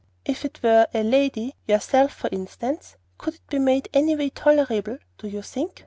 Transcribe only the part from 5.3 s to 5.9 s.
think?